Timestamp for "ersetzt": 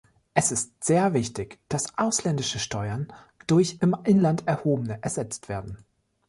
5.03-5.47